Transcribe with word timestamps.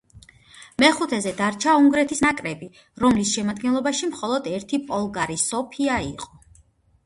მეხუთეზე 0.83 1.33
დარჩა 1.41 1.75
უნგრეთის 1.81 2.23
ნაკრები, 2.25 2.71
რომლის 3.05 3.35
შემადგენლობაში 3.35 4.11
მხოლოდ 4.15 4.53
ერთი 4.57 4.83
პოლგარი, 4.91 5.41
სოფია 5.47 6.03
იყო. 6.11 6.35